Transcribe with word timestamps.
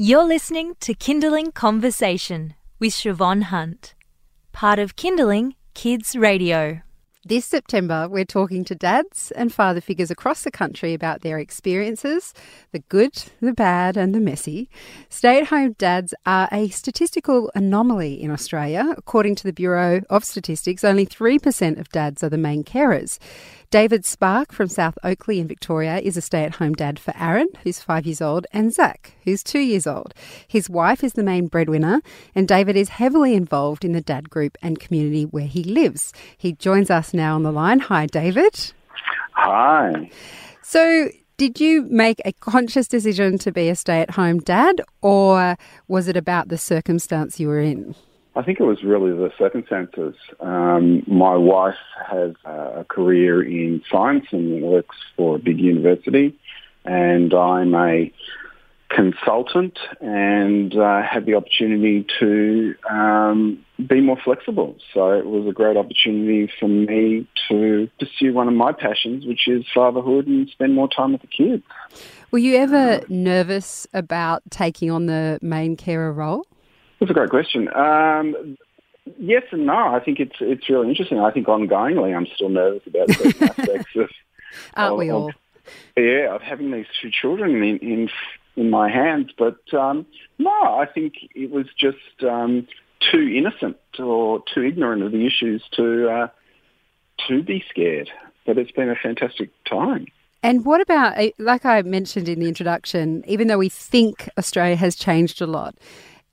You're 0.00 0.22
listening 0.22 0.76
to 0.78 0.94
Kinderling 0.94 1.52
Conversation 1.52 2.54
with 2.78 2.92
Shevonne 2.92 3.42
Hunt, 3.42 3.96
part 4.52 4.78
of 4.78 4.94
Kinderling 4.94 5.54
Kids 5.74 6.14
Radio. 6.14 6.82
This 7.24 7.44
September, 7.44 8.08
we're 8.08 8.24
talking 8.24 8.64
to 8.66 8.76
dads 8.76 9.32
and 9.32 9.52
father 9.52 9.80
figures 9.80 10.08
across 10.08 10.44
the 10.44 10.52
country 10.52 10.94
about 10.94 11.22
their 11.22 11.40
experiences 11.40 12.32
the 12.70 12.78
good, 12.78 13.24
the 13.40 13.52
bad, 13.52 13.96
and 13.96 14.14
the 14.14 14.20
messy. 14.20 14.70
Stay 15.08 15.40
at 15.40 15.48
home 15.48 15.72
dads 15.78 16.14
are 16.24 16.48
a 16.52 16.68
statistical 16.68 17.50
anomaly 17.56 18.22
in 18.22 18.30
Australia. 18.30 18.94
According 18.96 19.34
to 19.34 19.44
the 19.44 19.52
Bureau 19.52 20.02
of 20.08 20.22
Statistics, 20.22 20.84
only 20.84 21.06
3% 21.06 21.80
of 21.80 21.88
dads 21.88 22.22
are 22.22 22.28
the 22.28 22.38
main 22.38 22.62
carers. 22.62 23.18
David 23.70 24.06
Spark 24.06 24.50
from 24.50 24.68
South 24.68 24.96
Oakleigh 25.04 25.40
in 25.40 25.46
Victoria 25.46 25.98
is 25.98 26.16
a 26.16 26.22
stay 26.22 26.42
at 26.42 26.54
home 26.54 26.72
dad 26.72 26.98
for 26.98 27.12
Aaron, 27.18 27.48
who's 27.62 27.80
five 27.80 28.06
years 28.06 28.22
old, 28.22 28.46
and 28.50 28.72
Zach, 28.72 29.12
who's 29.24 29.42
two 29.42 29.58
years 29.58 29.86
old. 29.86 30.14
His 30.46 30.70
wife 30.70 31.04
is 31.04 31.12
the 31.12 31.22
main 31.22 31.48
breadwinner, 31.48 32.00
and 32.34 32.48
David 32.48 32.76
is 32.76 32.88
heavily 32.88 33.34
involved 33.34 33.84
in 33.84 33.92
the 33.92 34.00
dad 34.00 34.30
group 34.30 34.56
and 34.62 34.80
community 34.80 35.24
where 35.24 35.46
he 35.46 35.62
lives. 35.62 36.14
He 36.38 36.54
joins 36.54 36.90
us 36.90 37.12
now 37.12 37.34
on 37.34 37.42
the 37.42 37.52
line. 37.52 37.80
Hi, 37.80 38.06
David. 38.06 38.72
Hi. 39.32 40.10
So, 40.62 41.10
did 41.36 41.60
you 41.60 41.82
make 41.82 42.22
a 42.24 42.32
conscious 42.32 42.88
decision 42.88 43.36
to 43.36 43.52
be 43.52 43.68
a 43.68 43.76
stay 43.76 44.00
at 44.00 44.12
home 44.12 44.38
dad, 44.38 44.80
or 45.02 45.56
was 45.88 46.08
it 46.08 46.16
about 46.16 46.48
the 46.48 46.56
circumstance 46.56 47.38
you 47.38 47.48
were 47.48 47.60
in? 47.60 47.94
I 48.38 48.44
think 48.44 48.60
it 48.60 48.64
was 48.64 48.84
really 48.84 49.10
the 49.10 49.32
circumstances. 49.36 50.14
Um, 50.38 51.02
my 51.08 51.34
wife 51.34 51.74
has 52.08 52.34
a 52.44 52.86
career 52.88 53.42
in 53.42 53.82
science 53.90 54.26
and 54.30 54.62
works 54.62 54.94
for 55.16 55.34
a 55.34 55.38
big 55.40 55.58
university, 55.58 56.38
and 56.84 57.34
I'm 57.34 57.74
a 57.74 58.12
consultant 58.90 59.76
and 60.00 60.72
uh, 60.76 61.02
had 61.02 61.26
the 61.26 61.34
opportunity 61.34 62.06
to 62.20 62.76
um, 62.88 63.64
be 63.84 64.00
more 64.00 64.18
flexible. 64.24 64.76
So 64.94 65.10
it 65.18 65.26
was 65.26 65.48
a 65.48 65.52
great 65.52 65.76
opportunity 65.76 66.48
for 66.60 66.68
me 66.68 67.26
to 67.48 67.90
pursue 67.98 68.32
one 68.34 68.46
of 68.46 68.54
my 68.54 68.70
passions, 68.70 69.26
which 69.26 69.48
is 69.48 69.64
fatherhood 69.74 70.28
and 70.28 70.48
spend 70.48 70.76
more 70.76 70.88
time 70.88 71.10
with 71.10 71.22
the 71.22 71.26
kids. 71.26 71.64
Were 72.30 72.38
you 72.38 72.54
ever 72.54 73.00
nervous 73.08 73.88
about 73.92 74.42
taking 74.48 74.92
on 74.92 75.06
the 75.06 75.40
main 75.42 75.76
carer 75.76 76.12
role? 76.12 76.46
That's 76.98 77.10
a 77.10 77.14
great 77.14 77.30
question. 77.30 77.72
Um, 77.74 78.56
yes 79.18 79.44
and 79.50 79.66
no. 79.66 79.94
I 79.94 80.00
think 80.00 80.20
it's 80.20 80.36
it's 80.40 80.68
really 80.68 80.88
interesting. 80.88 81.20
I 81.20 81.30
think 81.30 81.46
ongoingly, 81.46 82.16
I'm 82.16 82.26
still 82.34 82.48
nervous 82.48 82.86
about 82.86 83.10
certain 83.10 83.44
aspects 83.48 83.96
of. 83.96 84.10
Aren't 84.74 84.92
of, 84.92 84.98
we 84.98 85.10
all? 85.10 85.28
Of, 85.28 85.34
yeah, 85.96 86.34
of 86.34 86.42
having 86.42 86.70
these 86.70 86.86
two 87.00 87.10
children 87.10 87.62
in 87.62 87.78
in, 87.78 88.10
in 88.56 88.70
my 88.70 88.90
hands, 88.90 89.30
but 89.36 89.58
um, 89.74 90.06
no, 90.38 90.50
I 90.50 90.86
think 90.86 91.14
it 91.34 91.50
was 91.50 91.66
just 91.78 92.24
um, 92.28 92.66
too 93.12 93.28
innocent 93.34 93.76
or 93.98 94.42
too 94.52 94.62
ignorant 94.62 95.02
of 95.02 95.12
the 95.12 95.26
issues 95.26 95.62
to 95.72 96.08
uh, 96.08 96.28
to 97.28 97.42
be 97.42 97.64
scared. 97.68 98.10
But 98.46 98.56
it's 98.56 98.70
been 98.70 98.88
a 98.88 98.96
fantastic 98.96 99.50
time. 99.64 100.06
And 100.42 100.64
what 100.64 100.80
about, 100.80 101.18
eh, 101.18 101.32
like 101.38 101.66
I 101.66 101.82
mentioned 101.82 102.28
in 102.28 102.38
the 102.38 102.48
introduction, 102.48 103.24
even 103.26 103.48
though 103.48 103.58
we 103.58 103.68
think 103.68 104.30
Australia 104.38 104.76
has 104.76 104.94
changed 104.94 105.42
a 105.42 105.46
lot, 105.46 105.74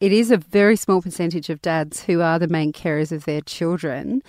it 0.05 0.13
is 0.13 0.29
a 0.29 0.37
very 0.37 0.75
small 0.75 1.01
percentage 1.01 1.49
of 1.49 1.63
dads 1.63 2.03
who 2.03 2.21
are 2.21 2.37
the 2.37 2.47
main 2.47 2.71
carers 2.71 3.11
of 3.11 3.25
their 3.25 3.41
children. 3.41 4.21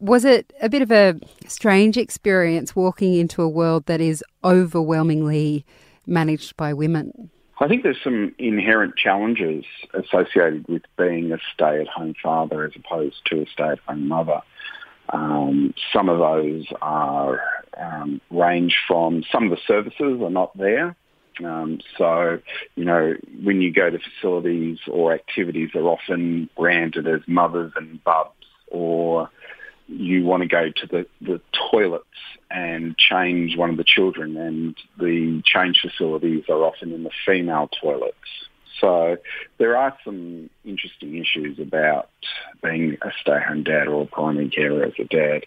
Was 0.00 0.24
it 0.24 0.52
a 0.60 0.68
bit 0.68 0.82
of 0.82 0.90
a 0.90 1.14
strange 1.46 1.96
experience 1.96 2.74
walking 2.74 3.14
into 3.14 3.40
a 3.40 3.48
world 3.48 3.86
that 3.86 4.00
is 4.00 4.24
overwhelmingly 4.42 5.64
managed 6.08 6.56
by 6.56 6.72
women? 6.72 7.30
I 7.60 7.68
think 7.68 7.84
there's 7.84 8.02
some 8.02 8.34
inherent 8.40 8.96
challenges 8.96 9.64
associated 9.94 10.66
with 10.66 10.82
being 10.98 11.30
a 11.30 11.38
stay-at-home 11.54 12.14
father 12.20 12.64
as 12.64 12.72
opposed 12.74 13.24
to 13.26 13.42
a 13.42 13.46
stay-at-home 13.46 14.08
mother. 14.08 14.42
Um, 15.10 15.72
some 15.92 16.08
of 16.08 16.18
those 16.18 16.66
are 16.82 17.40
um, 17.80 18.20
range 18.30 18.76
from 18.88 19.22
some 19.30 19.44
of 19.44 19.50
the 19.50 19.62
services 19.68 20.20
are 20.20 20.30
not 20.30 20.58
there. 20.58 20.96
Um, 21.44 21.80
so, 21.96 22.40
you 22.74 22.84
know, 22.84 23.14
when 23.42 23.60
you 23.60 23.72
go 23.72 23.90
to 23.90 23.98
facilities 23.98 24.78
or 24.90 25.12
activities, 25.12 25.70
they're 25.72 25.82
often 25.82 26.48
branded 26.56 27.06
as 27.06 27.20
mothers 27.26 27.72
and 27.76 28.02
bubs, 28.04 28.30
or 28.68 29.30
you 29.88 30.24
want 30.24 30.42
to 30.42 30.48
go 30.48 30.70
to 30.70 30.86
the, 30.86 31.06
the 31.20 31.40
toilets 31.70 32.04
and 32.50 32.96
change 32.96 33.56
one 33.56 33.70
of 33.70 33.76
the 33.76 33.84
children, 33.84 34.36
and 34.36 34.76
the 34.98 35.42
change 35.44 35.80
facilities 35.80 36.44
are 36.48 36.64
often 36.64 36.92
in 36.92 37.02
the 37.02 37.10
female 37.26 37.68
toilets. 37.80 38.16
So 38.82 39.16
there 39.58 39.76
are 39.76 39.96
some 40.04 40.50
interesting 40.64 41.16
issues 41.16 41.60
about 41.60 42.08
being 42.62 42.98
a 43.00 43.10
stay-at-home 43.20 43.62
dad 43.62 43.86
or 43.86 44.02
a 44.02 44.06
primary 44.06 44.50
carer 44.50 44.84
as 44.84 44.94
a 44.98 45.04
dad. 45.04 45.46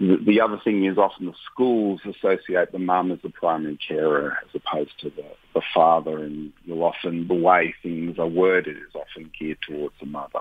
The, 0.00 0.16
the 0.16 0.40
other 0.40 0.60
thing 0.62 0.84
is 0.84 0.98
often 0.98 1.26
the 1.26 1.34
schools 1.50 2.00
associate 2.04 2.72
the 2.72 2.80
mum 2.80 3.12
as 3.12 3.20
the 3.22 3.30
primary 3.30 3.78
carer 3.88 4.36
as 4.42 4.60
opposed 4.60 4.98
to 5.00 5.10
the, 5.10 5.24
the 5.54 5.62
father, 5.72 6.18
and 6.18 6.52
you'll 6.64 6.82
often, 6.82 7.28
the 7.28 7.34
way 7.34 7.72
things 7.82 8.18
are 8.18 8.26
worded 8.26 8.76
is 8.76 8.94
often 8.94 9.30
geared 9.38 9.58
towards 9.62 9.94
the 10.00 10.06
mother. 10.06 10.40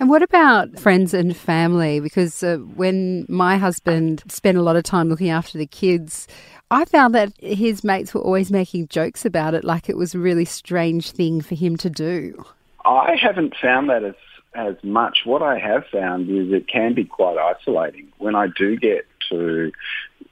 And 0.00 0.08
what 0.08 0.22
about 0.22 0.78
friends 0.78 1.14
and 1.14 1.36
family? 1.36 2.00
Because 2.00 2.42
uh, 2.42 2.56
when 2.74 3.26
my 3.28 3.56
husband 3.56 4.22
spent 4.28 4.58
a 4.58 4.62
lot 4.62 4.76
of 4.76 4.82
time 4.82 5.08
looking 5.08 5.30
after 5.30 5.56
the 5.56 5.66
kids, 5.66 6.26
I 6.70 6.84
found 6.84 7.14
that 7.14 7.32
his 7.38 7.84
mates 7.84 8.12
were 8.12 8.20
always 8.20 8.50
making 8.50 8.88
jokes 8.88 9.24
about 9.24 9.54
it, 9.54 9.64
like 9.64 9.88
it 9.88 9.96
was 9.96 10.14
a 10.14 10.18
really 10.18 10.44
strange 10.44 11.12
thing 11.12 11.40
for 11.40 11.54
him 11.54 11.76
to 11.78 11.90
do. 11.90 12.44
I 12.84 13.16
haven't 13.20 13.54
found 13.60 13.88
that 13.90 14.04
as 14.04 14.14
as 14.54 14.76
much. 14.82 15.20
What 15.24 15.42
I 15.42 15.58
have 15.58 15.84
found 15.90 16.28
is 16.30 16.52
it 16.52 16.68
can 16.68 16.94
be 16.94 17.04
quite 17.04 17.38
isolating. 17.38 18.12
When 18.18 18.36
I 18.36 18.46
do 18.46 18.76
get 18.76 19.06
to 19.30 19.72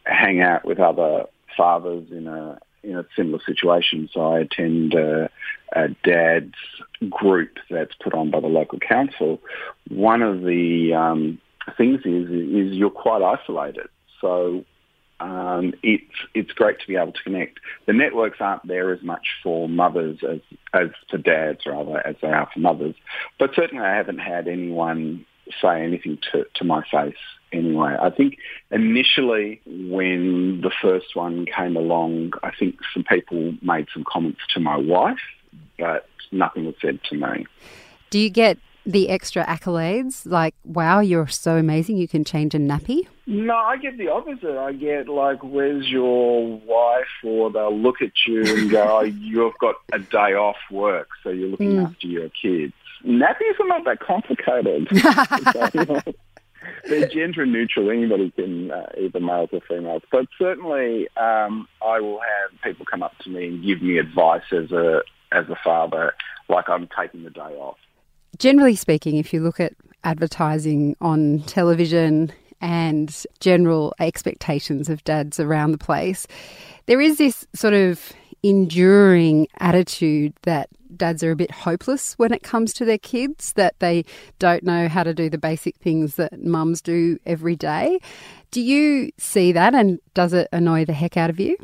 hang 0.04 0.40
out 0.40 0.64
with 0.64 0.78
other 0.78 1.26
fathers 1.56 2.06
in 2.10 2.26
a 2.26 2.58
in 2.82 2.96
a 2.96 3.06
similar 3.16 3.40
situation, 3.44 4.08
so 4.12 4.20
I 4.32 4.40
attend 4.40 4.94
a, 4.94 5.30
a 5.72 5.88
dad's 6.04 6.54
group 7.08 7.58
that's 7.70 7.94
put 8.02 8.14
on 8.14 8.30
by 8.30 8.40
the 8.40 8.48
local 8.48 8.78
council. 8.78 9.40
One 9.88 10.22
of 10.22 10.42
the 10.42 10.94
um, 10.94 11.40
things 11.76 12.00
is 12.04 12.28
is 12.30 12.76
you're 12.76 12.90
quite 12.90 13.22
isolated. 13.22 13.88
So 14.20 14.64
um, 15.20 15.74
it's 15.82 16.14
it's 16.34 16.52
great 16.52 16.80
to 16.80 16.86
be 16.86 16.96
able 16.96 17.12
to 17.12 17.22
connect. 17.22 17.60
The 17.86 17.92
networks 17.92 18.38
aren't 18.40 18.66
there 18.66 18.92
as 18.92 19.02
much 19.02 19.26
for 19.42 19.68
mothers 19.68 20.18
as 20.28 20.40
as 20.72 20.88
for 21.10 21.18
dads 21.18 21.60
rather 21.66 22.04
as 22.06 22.16
they 22.20 22.28
are 22.28 22.48
for 22.52 22.60
mothers. 22.60 22.94
But 23.38 23.54
certainly, 23.54 23.84
I 23.84 23.94
haven't 23.94 24.18
had 24.18 24.48
anyone 24.48 25.24
say 25.60 25.82
anything 25.82 26.18
to 26.32 26.46
to 26.54 26.64
my 26.64 26.82
face. 26.90 27.16
Anyway, 27.52 27.94
I 28.00 28.08
think 28.08 28.38
initially 28.70 29.60
when 29.66 30.62
the 30.62 30.70
first 30.80 31.14
one 31.14 31.44
came 31.44 31.76
along, 31.76 32.32
I 32.42 32.50
think 32.58 32.76
some 32.94 33.04
people 33.04 33.54
made 33.60 33.88
some 33.92 34.04
comments 34.10 34.40
to 34.54 34.60
my 34.60 34.76
wife, 34.76 35.20
but 35.78 36.08
nothing 36.30 36.64
was 36.64 36.74
said 36.80 37.00
to 37.10 37.16
me. 37.16 37.46
Do 38.08 38.18
you 38.18 38.30
get 38.30 38.58
the 38.84 39.10
extra 39.10 39.44
accolades 39.44 40.26
like 40.26 40.54
wow 40.64 40.98
you're 40.98 41.28
so 41.28 41.56
amazing 41.56 41.96
you 41.96 42.08
can 42.08 42.24
change 42.24 42.52
a 42.52 42.58
nappy 42.58 43.06
no 43.26 43.54
i 43.54 43.76
get 43.76 43.96
the 43.98 44.08
opposite. 44.08 44.58
I 44.58 44.72
get 44.72 45.08
like 45.08 45.42
where's 45.42 45.88
your 45.88 46.58
wife? 46.60 47.06
Or 47.24 47.50
they'll 47.50 47.76
look 47.76 48.02
at 48.02 48.12
you 48.26 48.42
and 48.42 48.70
go 48.70 48.82
oh, 49.00 49.02
you've 49.02 49.58
got 49.60 49.76
a 49.92 49.98
day 49.98 50.34
off 50.34 50.56
work 50.70 51.08
so 51.22 51.30
you're 51.30 51.48
looking 51.48 51.72
mm. 51.72 51.86
after 51.86 52.06
your 52.06 52.28
kids. 52.30 52.74
Nappies 53.04 53.58
are 53.58 53.66
not 53.66 53.84
that 53.84 54.00
complicated. 54.00 54.88
They're 56.84 57.08
gender 57.08 57.44
neutral. 57.44 57.90
Anybody 57.90 58.30
can 58.30 58.70
uh, 58.70 58.86
either 59.00 59.20
males 59.20 59.50
or 59.52 59.60
females 59.68 60.02
but 60.10 60.26
certainly 60.38 61.08
um, 61.16 61.68
i 61.84 62.00
will 62.00 62.20
have 62.20 62.60
people 62.62 62.86
come 62.86 63.02
up 63.02 63.16
to 63.18 63.30
me 63.30 63.48
and 63.48 63.64
give 63.64 63.82
me 63.82 63.98
advice 63.98 64.42
as 64.52 64.70
a 64.72 65.02
as 65.32 65.48
a 65.48 65.56
father 65.64 66.12
like 66.48 66.68
i'm 66.68 66.88
taking 66.96 67.24
the 67.24 67.30
day 67.30 67.40
off. 67.40 67.78
Generally 68.38 68.76
speaking, 68.76 69.16
if 69.16 69.32
you 69.32 69.40
look 69.40 69.60
at 69.60 69.74
advertising 70.04 70.96
on 71.00 71.40
television 71.46 72.32
and 72.62 73.26
general 73.40 73.92
expectations 73.98 74.88
of 74.88 75.04
dads 75.04 75.38
around 75.38 75.72
the 75.72 75.78
place, 75.78 76.26
there 76.86 77.00
is 77.00 77.18
this 77.18 77.46
sort 77.54 77.74
of 77.74 78.12
enduring 78.42 79.48
attitude 79.58 80.32
that 80.42 80.68
dads 80.96 81.22
are 81.22 81.30
a 81.30 81.36
bit 81.36 81.50
hopeless 81.50 82.14
when 82.18 82.32
it 82.32 82.42
comes 82.42 82.72
to 82.74 82.84
their 82.84 82.98
kids, 82.98 83.52
that 83.54 83.78
they 83.80 84.04
don't 84.38 84.62
know 84.62 84.88
how 84.88 85.02
to 85.02 85.14
do 85.14 85.28
the 85.28 85.38
basic 85.38 85.76
things 85.76 86.16
that 86.16 86.40
mums 86.42 86.80
do 86.80 87.18
every 87.26 87.56
day. 87.56 87.98
Do 88.50 88.60
you 88.60 89.10
see 89.18 89.52
that 89.52 89.74
and 89.74 89.98
does 90.14 90.32
it 90.32 90.48
annoy 90.52 90.84
the 90.84 90.92
heck 90.92 91.16
out 91.16 91.30
of 91.30 91.40
you? 91.40 91.56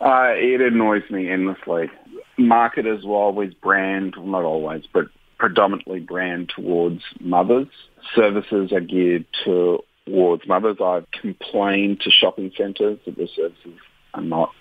Uh, 0.00 0.32
it 0.34 0.60
annoys 0.60 1.02
me 1.10 1.28
endlessly. 1.30 1.90
Marketers 2.38 3.04
will 3.04 3.14
always 3.14 3.54
brand, 3.54 4.14
not 4.18 4.44
always, 4.44 4.84
but 4.92 5.06
predominantly 5.38 6.00
brand 6.00 6.50
towards 6.54 7.02
mothers. 7.20 7.68
Services 8.14 8.72
are 8.72 8.80
geared 8.80 9.26
towards 9.44 10.46
mothers. 10.46 10.78
I've 10.82 11.10
complained 11.10 12.00
to 12.02 12.10
shopping 12.10 12.52
centres 12.56 12.98
that 13.04 13.16
the 13.16 13.28
services 13.34 13.78
are 14.14 14.22
not 14.22 14.52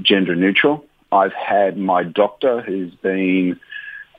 gender 0.00 0.34
neutral. 0.34 0.84
I've 1.10 1.34
had 1.34 1.76
my 1.76 2.04
doctor, 2.04 2.62
who's 2.62 2.94
been 2.94 3.60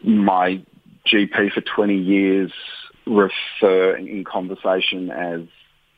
my 0.03 0.61
GP 1.07 1.53
for 1.53 1.61
20 1.61 1.95
years, 1.95 2.51
refer 3.05 3.95
in 3.95 4.23
conversation 4.23 5.09
as 5.09 5.41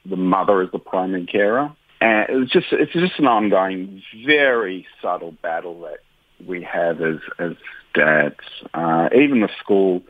the 0.06 0.16
mother 0.16 0.62
as 0.62 0.72
the 0.72 0.80
primary 0.80 1.26
carer. 1.26 1.72
And 2.02 2.26
it's 2.30 2.52
just 2.52 2.68
it's 2.72 2.94
just 2.94 3.20
an 3.20 3.28
ongoing, 3.28 4.04
very 4.26 4.86
subtle 5.02 5.32
battle 5.32 5.82
that 5.82 6.00
we 6.46 6.62
have 6.64 7.02
as 7.02 7.18
as 7.40 7.54
dads. 7.96 8.40
Uh, 8.74 9.10
even 9.16 9.42
the 9.42 9.50
school, 9.60 10.04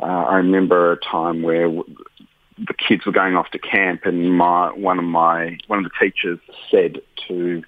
uh, 0.00 0.04
I 0.04 0.36
remember 0.36 0.92
a 0.92 0.96
time 0.96 1.42
where 1.42 1.68
the 1.68 2.74
kids 2.74 3.04
were 3.04 3.12
going 3.12 3.36
off 3.36 3.50
to 3.50 3.58
camp, 3.58 4.02
and 4.04 4.36
my 4.36 4.72
one 4.72 4.98
of 4.98 5.04
my 5.04 5.58
one 5.66 5.84
of 5.84 5.84
the 5.84 5.90
teachers 6.00 6.38
said 6.70 7.00
to 7.28 7.62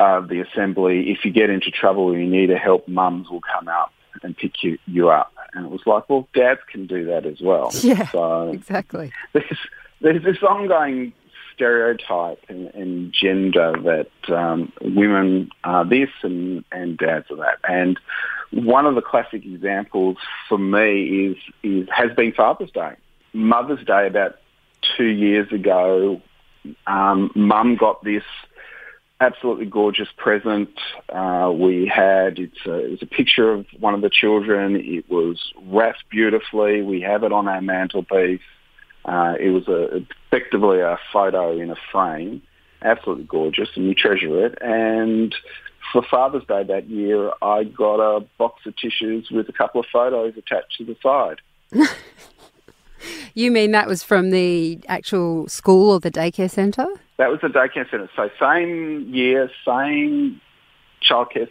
uh, 0.00 0.20
the 0.20 0.40
assembly, 0.40 1.10
"If 1.10 1.24
you 1.24 1.32
get 1.32 1.50
into 1.50 1.70
trouble 1.70 2.12
and 2.12 2.20
you 2.20 2.28
need 2.28 2.50
a 2.50 2.58
help, 2.58 2.86
mums 2.88 3.28
will 3.28 3.40
come 3.40 3.68
out 3.68 3.90
and 4.22 4.36
pick 4.36 4.62
you, 4.62 4.78
you 4.86 5.10
up." 5.10 5.32
And 5.56 5.64
it 5.64 5.70
was 5.70 5.80
like, 5.86 6.08
well, 6.10 6.28
dads 6.34 6.60
can 6.70 6.86
do 6.86 7.06
that 7.06 7.24
as 7.24 7.40
well. 7.40 7.72
Yeah, 7.82 8.10
so 8.10 8.50
exactly. 8.50 9.12
There's, 9.32 9.58
there's 10.00 10.22
this 10.22 10.42
ongoing 10.42 11.12
stereotype 11.54 12.44
and, 12.48 12.66
and 12.74 13.12
gender 13.12 13.74
that 13.84 14.34
um, 14.34 14.72
women 14.82 15.50
are 15.64 15.84
this 15.88 16.10
and, 16.22 16.64
and 16.70 16.98
dads 16.98 17.30
are 17.30 17.36
that. 17.36 17.58
And 17.66 17.98
one 18.52 18.86
of 18.86 18.94
the 18.94 19.02
classic 19.02 19.44
examples 19.44 20.16
for 20.48 20.58
me 20.58 21.26
is, 21.26 21.36
is 21.62 21.88
has 21.94 22.14
been 22.16 22.32
Father's 22.32 22.70
Day. 22.70 22.94
Mother's 23.32 23.84
Day 23.84 24.06
about 24.06 24.36
two 24.96 25.06
years 25.06 25.50
ago, 25.52 26.20
um, 26.86 27.30
Mum 27.34 27.76
got 27.76 28.02
this 28.02 28.24
absolutely 29.20 29.66
gorgeous 29.66 30.08
present. 30.16 30.70
Uh, 31.08 31.52
we 31.54 31.86
had 31.86 32.38
it's 32.38 32.66
a, 32.66 32.84
it 32.84 32.90
was 32.90 33.02
a 33.02 33.06
picture 33.06 33.52
of 33.52 33.66
one 33.78 33.94
of 33.94 34.00
the 34.00 34.10
children. 34.10 34.76
It 34.76 35.08
was 35.10 35.52
wrapped 35.66 36.08
beautifully. 36.10 36.82
We 36.82 37.00
have 37.02 37.24
it 37.24 37.32
on 37.32 37.48
our 37.48 37.60
mantelpiece. 37.60 38.40
Uh, 39.04 39.34
it 39.38 39.50
was 39.50 39.68
a, 39.68 40.04
effectively 40.30 40.80
a 40.80 40.98
photo 41.12 41.58
in 41.58 41.70
a 41.70 41.76
frame, 41.92 42.42
absolutely 42.82 43.24
gorgeous, 43.24 43.68
and 43.74 43.88
we 43.88 43.94
treasure 43.94 44.46
it. 44.46 44.58
And 44.60 45.34
for 45.92 46.02
Father's 46.02 46.44
Day 46.46 46.64
that 46.64 46.88
year, 46.88 47.32
I 47.42 47.64
got 47.64 47.96
a 47.96 48.20
box 48.38 48.66
of 48.66 48.76
tissues 48.76 49.30
with 49.30 49.48
a 49.48 49.52
couple 49.52 49.80
of 49.80 49.86
photos 49.92 50.34
attached 50.36 50.76
to 50.78 50.84
the 50.84 50.96
side. 51.02 51.40
You 53.34 53.50
mean 53.50 53.72
that 53.72 53.86
was 53.86 54.02
from 54.02 54.30
the 54.30 54.80
actual 54.88 55.46
school 55.48 55.90
or 55.92 56.00
the 56.00 56.10
daycare 56.10 56.50
centre? 56.50 56.86
That 57.18 57.30
was 57.30 57.40
the 57.42 57.48
daycare 57.48 57.88
centre. 57.90 58.08
So 58.16 58.30
same 58.40 59.12
year, 59.14 59.50
same 59.64 60.40
childcare 61.08 61.48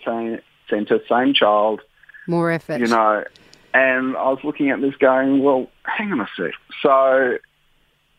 centre, 0.67 0.99
same 1.07 1.33
child. 1.33 1.81
More 2.27 2.51
effort. 2.51 2.79
You 2.79 2.87
know, 2.87 3.23
and 3.73 4.17
I 4.17 4.29
was 4.29 4.39
looking 4.43 4.71
at 4.71 4.81
this 4.81 4.95
going, 4.95 5.43
well, 5.43 5.69
hang 5.83 6.11
on 6.11 6.21
a 6.21 6.27
sec. 6.35 6.53
So 6.81 7.37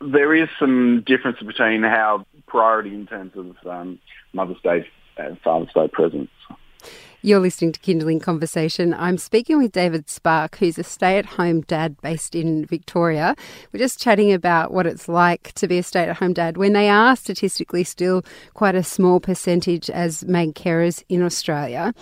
there 0.00 0.34
is 0.34 0.48
some 0.58 1.02
difference 1.06 1.38
between 1.40 1.82
how 1.82 2.26
priority 2.46 2.94
in 2.94 3.06
terms 3.06 3.32
of 3.36 3.56
um, 3.66 3.98
Mother's 4.32 4.60
Day 4.62 4.86
and 5.16 5.40
Father's 5.40 5.72
Day 5.74 5.88
presents. 5.88 6.32
You're 7.22 7.40
listening 7.40 7.72
to 7.72 7.80
Kinderling 7.80 8.20
Conversation. 8.20 8.94
I'm 8.94 9.18
speaking 9.18 9.58
with 9.58 9.72
David 9.72 10.08
Spark, 10.08 10.58
who's 10.58 10.78
a 10.78 10.84
stay 10.84 11.18
at 11.18 11.26
home 11.26 11.62
dad 11.62 12.00
based 12.00 12.36
in 12.36 12.64
Victoria. 12.66 13.34
We're 13.72 13.80
just 13.80 14.00
chatting 14.00 14.32
about 14.32 14.72
what 14.72 14.86
it's 14.86 15.08
like 15.08 15.52
to 15.54 15.66
be 15.66 15.78
a 15.78 15.82
stay 15.82 16.04
at 16.04 16.18
home 16.18 16.34
dad 16.34 16.56
when 16.56 16.72
they 16.72 16.88
are 16.88 17.16
statistically 17.16 17.82
still 17.82 18.22
quite 18.54 18.76
a 18.76 18.84
small 18.84 19.18
percentage 19.18 19.90
as 19.90 20.24
main 20.24 20.52
carers 20.52 21.02
in 21.08 21.22
Australia. 21.22 21.94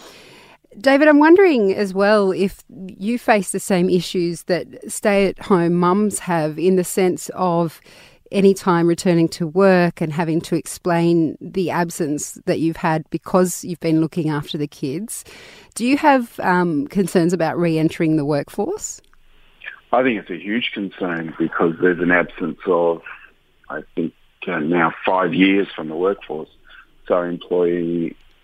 David, 0.78 1.08
I'm 1.08 1.18
wondering 1.18 1.74
as 1.74 1.94
well 1.94 2.32
if 2.32 2.64
you 2.68 3.18
face 3.18 3.52
the 3.52 3.60
same 3.60 3.88
issues 3.88 4.44
that 4.44 4.90
stay 4.90 5.26
at 5.26 5.38
home 5.38 5.74
mums 5.74 6.18
have 6.18 6.58
in 6.58 6.76
the 6.76 6.84
sense 6.84 7.30
of 7.34 7.80
any 8.32 8.52
time 8.52 8.88
returning 8.88 9.28
to 9.28 9.46
work 9.46 10.00
and 10.00 10.12
having 10.12 10.40
to 10.40 10.56
explain 10.56 11.38
the 11.40 11.70
absence 11.70 12.32
that 12.46 12.58
you've 12.58 12.76
had 12.76 13.08
because 13.10 13.64
you've 13.64 13.80
been 13.80 14.00
looking 14.00 14.28
after 14.28 14.58
the 14.58 14.66
kids. 14.66 15.24
Do 15.74 15.86
you 15.86 15.96
have 15.96 16.38
um, 16.40 16.88
concerns 16.88 17.32
about 17.32 17.56
re 17.56 17.78
entering 17.78 18.16
the 18.16 18.24
workforce? 18.24 19.00
I 19.92 20.02
think 20.02 20.18
it's 20.18 20.30
a 20.30 20.38
huge 20.38 20.72
concern 20.74 21.34
because 21.38 21.74
there's 21.80 22.00
an 22.00 22.10
absence 22.10 22.58
of, 22.66 23.02
I 23.70 23.82
think, 23.94 24.12
uh, 24.48 24.58
now 24.58 24.92
five 25.06 25.32
years 25.32 25.68
from 25.74 25.88
the 25.88 25.96
workforce. 25.96 26.48
So 27.06 27.14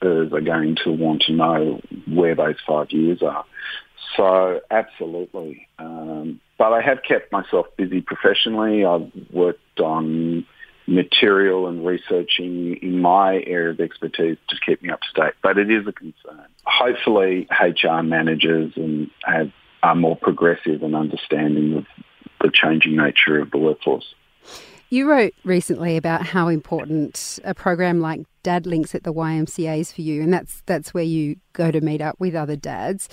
employees 0.00 0.32
are 0.32 0.40
going 0.40 0.76
to 0.84 0.90
want 0.90 1.22
to 1.22 1.32
know 1.32 1.80
where 2.08 2.34
those 2.34 2.56
five 2.66 2.90
years 2.90 3.22
are. 3.22 3.44
So 4.16 4.60
absolutely. 4.70 5.68
Um, 5.78 6.40
but 6.58 6.72
I 6.72 6.80
have 6.80 6.98
kept 7.06 7.32
myself 7.32 7.66
busy 7.76 8.00
professionally. 8.00 8.84
I've 8.84 9.10
worked 9.32 9.80
on 9.80 10.46
material 10.86 11.68
and 11.68 11.86
researching 11.86 12.76
in 12.82 13.00
my 13.00 13.42
area 13.46 13.70
of 13.70 13.80
expertise 13.80 14.38
to 14.48 14.56
keep 14.64 14.82
me 14.82 14.90
up 14.90 15.00
to 15.00 15.20
date. 15.20 15.34
But 15.42 15.58
it 15.58 15.70
is 15.70 15.86
a 15.86 15.92
concern. 15.92 16.46
Hopefully 16.64 17.46
HR 17.50 18.02
managers 18.02 18.72
and 18.76 19.10
have, 19.24 19.52
are 19.82 19.94
more 19.94 20.16
progressive 20.16 20.82
and 20.82 20.96
understanding 20.96 21.76
of 21.78 21.86
the 22.40 22.50
changing 22.52 22.96
nature 22.96 23.38
of 23.38 23.50
the 23.50 23.58
workforce. 23.58 24.14
You 24.92 25.08
wrote 25.08 25.34
recently 25.44 25.96
about 25.96 26.26
how 26.26 26.48
important 26.48 27.38
a 27.44 27.54
program 27.54 28.00
like 28.00 28.22
Dad 28.42 28.66
Links 28.66 28.92
at 28.92 29.04
the 29.04 29.12
YMCA 29.12 29.78
is 29.78 29.92
for 29.92 30.00
you, 30.00 30.20
and 30.20 30.34
that's 30.34 30.64
that's 30.66 30.92
where 30.92 31.04
you 31.04 31.36
go 31.52 31.70
to 31.70 31.80
meet 31.80 32.02
up 32.02 32.18
with 32.18 32.34
other 32.34 32.56
dads. 32.56 33.08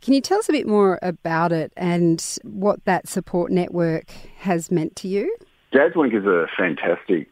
Can 0.00 0.14
you 0.14 0.22
tell 0.22 0.38
us 0.38 0.48
a 0.48 0.52
bit 0.52 0.66
more 0.66 0.98
about 1.02 1.52
it 1.52 1.74
and 1.76 2.24
what 2.42 2.82
that 2.86 3.06
support 3.06 3.52
network 3.52 4.10
has 4.38 4.70
meant 4.70 4.96
to 4.96 5.08
you? 5.08 5.36
Dad's 5.72 5.94
Link 5.94 6.14
is 6.14 6.24
a 6.24 6.46
fantastic 6.56 7.28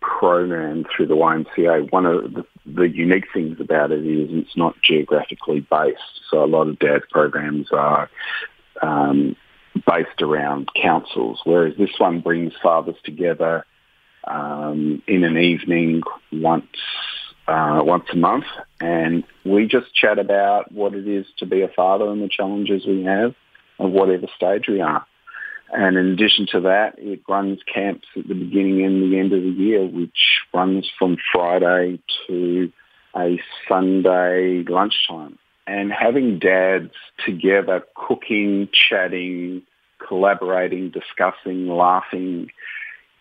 program 0.00 0.84
through 0.84 1.06
the 1.06 1.14
YMCA. 1.14 1.92
One 1.92 2.06
of 2.06 2.34
the, 2.34 2.44
the, 2.64 2.88
unique 2.88 3.26
things 3.32 3.60
about 3.60 3.92
it 3.92 4.04
is 4.04 4.30
it's 4.32 4.56
not 4.56 4.74
geographically 4.82 5.60
based. 5.60 6.22
So 6.28 6.42
a 6.42 6.46
lot 6.46 6.68
of 6.68 6.78
dad's 6.80 7.04
programs 7.10 7.68
are 7.70 8.10
um, 8.82 9.36
based 9.86 10.22
around 10.22 10.68
councils, 10.80 11.40
whereas 11.44 11.74
this 11.78 11.90
one 11.98 12.20
brings 12.20 12.52
fathers 12.62 12.96
together 13.04 13.64
um, 14.24 15.02
in 15.06 15.24
an 15.24 15.38
evening 15.38 16.02
once 16.32 16.66
uh, 17.48 17.80
once 17.82 18.04
a 18.12 18.16
month, 18.16 18.44
and 18.80 19.22
we 19.44 19.66
just 19.66 19.94
chat 19.94 20.18
about 20.18 20.72
what 20.72 20.94
it 20.94 21.06
is 21.06 21.26
to 21.38 21.46
be 21.46 21.62
a 21.62 21.68
father 21.68 22.10
and 22.10 22.20
the 22.20 22.28
challenges 22.28 22.84
we 22.86 23.04
have 23.04 23.34
of 23.78 23.90
whatever 23.92 24.26
stage 24.36 24.64
we 24.68 24.80
are. 24.80 25.06
And 25.72 25.96
in 25.96 26.06
addition 26.12 26.46
to 26.52 26.60
that, 26.62 26.94
it 26.98 27.22
runs 27.28 27.58
camps 27.72 28.06
at 28.16 28.26
the 28.26 28.34
beginning 28.34 28.84
and 28.84 29.12
the 29.12 29.18
end 29.18 29.32
of 29.32 29.42
the 29.42 29.48
year, 29.48 29.84
which 29.84 30.40
runs 30.52 30.90
from 30.98 31.16
Friday 31.32 32.00
to 32.26 32.72
a 33.16 33.40
Sunday 33.68 34.64
lunchtime. 34.68 35.38
And 35.66 35.92
having 35.92 36.38
dads 36.38 36.92
together 37.24 37.84
cooking, 37.94 38.68
chatting, 38.72 39.62
collaborating, 40.06 40.90
discussing, 40.90 41.68
laughing, 41.68 42.50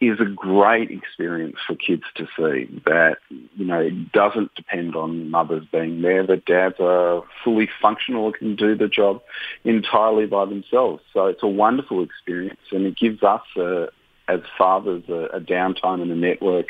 is 0.02 0.20
a 0.20 0.26
great 0.26 0.92
experience 0.92 1.56
for 1.66 1.76
kids 1.76 2.04
to 2.16 2.28
see 2.38 2.82
that, 2.86 3.18
you 3.30 3.66
know, 3.66 3.80
it 3.80 4.12
doesn't 4.12 4.54
depend 4.54 4.96
on 4.96 5.32
mothers 5.32 5.66
being 5.72 6.02
there, 6.02 6.28
that 6.28 6.46
dads 6.46 6.76
are 6.80 7.24
fully 7.44 7.70
functional 7.82 8.26
and 8.26 8.36
can 8.36 8.56
do 8.56 8.76
the 8.76 8.90
job 8.90 9.22
entirely 9.64 10.26
by 10.26 10.46
themselves. 10.46 11.02
So 11.14 11.28
it's 11.28 11.44
a 11.44 11.48
wonderful 11.48 12.04
experience 12.04 12.60
and 12.72 12.86
it 12.86 12.98
gives 12.98 13.24
us, 13.24 13.42
a, 13.56 13.88
as 14.28 14.42
fathers, 14.58 15.04
a, 15.08 15.38
a 15.38 15.40
downtime 15.40 16.02
and 16.02 16.12
a 16.12 16.16
network 16.16 16.68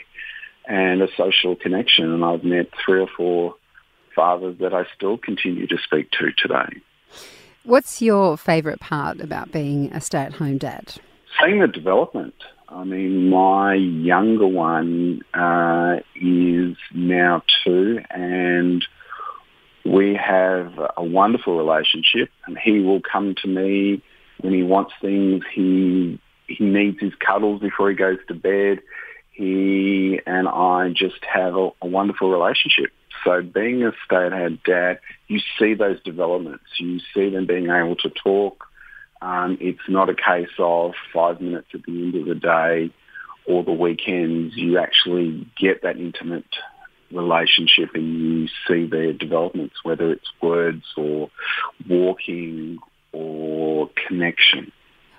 and 0.67 1.01
a 1.01 1.07
social 1.17 1.55
connection. 1.55 2.13
And 2.13 2.23
I've 2.23 2.43
met 2.43 2.69
three 2.85 3.01
or 3.01 3.09
four 3.17 3.55
fathers 4.15 4.57
that 4.59 4.73
I 4.73 4.85
still 4.95 5.17
continue 5.17 5.67
to 5.67 5.77
speak 5.77 6.09
to 6.11 6.31
today. 6.37 6.81
What's 7.63 8.01
your 8.01 8.37
favourite 8.37 8.79
part 8.79 9.19
about 9.19 9.51
being 9.51 9.91
a 9.91 9.99
stay-at-home 9.99 10.59
dad? 10.59 10.95
Seeing 11.39 11.59
the 11.59 11.67
development 11.67 12.35
I 12.67 12.83
mean, 12.83 13.29
my 13.29 13.75
younger 13.75 14.47
one 14.47 15.21
uh, 15.33 15.97
is 16.15 16.75
now 16.93 17.43
two, 17.63 17.99
and 18.09 18.85
we 19.85 20.15
have 20.15 20.73
a 20.97 21.03
wonderful 21.03 21.57
relationship. 21.57 22.29
And 22.45 22.57
he 22.57 22.79
will 22.79 23.01
come 23.01 23.35
to 23.43 23.47
me 23.47 24.01
when 24.41 24.53
he 24.53 24.63
wants 24.63 24.93
things. 25.01 25.43
He 25.53 26.19
he 26.47 26.63
needs 26.63 26.99
his 26.99 27.13
cuddles 27.15 27.61
before 27.61 27.89
he 27.89 27.95
goes 27.95 28.17
to 28.27 28.33
bed. 28.33 28.79
He 29.31 30.19
and 30.25 30.47
I 30.47 30.89
just 30.89 31.23
have 31.31 31.55
a, 31.55 31.69
a 31.81 31.87
wonderful 31.87 32.31
relationship. 32.31 32.91
So 33.25 33.41
being 33.41 33.83
a 33.83 33.91
stay-at-home 34.05 34.59
dad, 34.63 34.99
you 35.27 35.41
see 35.59 35.73
those 35.73 36.01
developments. 36.03 36.63
You 36.79 36.99
see 37.13 37.29
them 37.29 37.45
being 37.45 37.69
able 37.69 37.97
to 37.97 38.09
talk 38.09 38.65
um, 39.25 39.57
it's 39.59 39.87
not 39.87 40.09
a 40.09 40.13
case 40.13 40.53
of 40.59 40.93
five 41.13 41.41
minutes 41.41 41.69
at 41.73 41.83
the 41.83 41.91
end 41.91 42.15
of 42.15 42.25
the 42.25 42.35
day 42.35 42.91
or 43.47 43.63
the 43.63 43.71
weekends. 43.71 44.55
You 44.55 44.77
actually 44.77 45.47
get 45.59 45.81
that 45.83 45.97
intimate 45.97 46.45
relationship 47.11 47.91
and 47.95 48.19
you 48.19 48.47
see 48.67 48.85
their 48.85 49.13
developments, 49.13 49.77
whether 49.83 50.11
it's 50.11 50.27
words 50.41 50.83
or 50.95 51.29
walking 51.89 52.77
or 53.13 53.89
connection. 54.07 54.71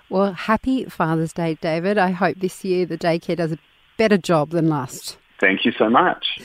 Well, 0.09 0.31
happy 0.31 0.85
Father's 0.85 1.33
Day, 1.33 1.57
David. 1.59 1.97
I 1.97 2.11
hope 2.11 2.37
this 2.37 2.63
year 2.63 2.85
the 2.85 2.97
daycare 2.97 3.35
does 3.35 3.51
a 3.51 3.57
better 3.97 4.17
job 4.17 4.51
than 4.51 4.69
last. 4.69 5.17
Thank 5.39 5.65
you 5.65 5.73
so 5.73 5.89
much. 5.89 6.39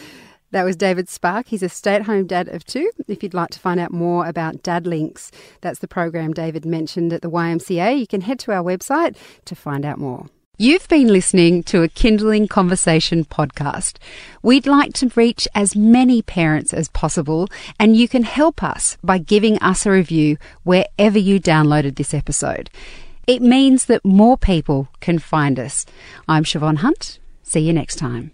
That 0.53 0.65
was 0.65 0.77
David 0.77 1.09
Spark. 1.09 1.49
He's 1.49 1.63
a 1.63 1.69
stay 1.69 1.95
at 1.95 2.03
home 2.03 2.27
dad 2.27 2.49
of 2.49 2.65
two. 2.65 2.91
If 3.09 3.23
you'd 3.23 3.35
like 3.35 3.51
to 3.51 3.59
find 3.59 3.81
out 3.81 3.91
more 3.91 4.27
about 4.27 4.63
Dad 4.63 4.87
Links, 4.87 5.33
that's 5.63 5.79
the 5.79 5.89
program 5.89 6.35
David 6.35 6.67
mentioned 6.67 7.13
at 7.13 7.23
the 7.23 7.31
YMCA, 7.31 7.99
you 7.99 8.07
can 8.07 8.21
head 8.21 8.39
to 8.41 8.53
our 8.53 8.63
website 8.63 9.17
to 9.47 9.55
find 9.57 9.85
out 9.85 9.99
more. 9.99 10.27
You've 10.59 10.87
been 10.89 11.09
listening 11.09 11.63
to 11.65 11.83
a 11.83 11.89
Kinderling 11.89 12.51
Conversation 12.51 13.25
podcast. 13.25 13.97
We'd 14.43 14.67
like 14.67 14.93
to 14.95 15.11
reach 15.17 15.49
as 15.55 15.75
many 15.75 16.21
parents 16.21 16.75
as 16.75 16.91
possible, 16.91 17.49
and 17.81 17.97
you 17.97 18.07
can 18.07 18.23
help 18.23 18.63
us 18.63 18.99
by 19.03 19.17
giving 19.17 19.59
us 19.61 19.87
a 19.87 19.91
review 19.91 20.37
wherever 20.65 21.19
you 21.19 21.41
downloaded 21.41 21.97
this 21.97 22.13
episode. 22.13 22.69
It 23.27 23.41
means 23.41 23.87
that 23.87 24.05
more 24.05 24.37
people 24.37 24.89
can 25.01 25.19
find 25.19 25.59
us. 25.59 25.87
I'm 26.29 26.45
Shevonne 26.45 26.79
Hunt. 26.79 27.19
See 27.43 27.61
you 27.61 27.73
next 27.73 27.97
time. 27.97 28.33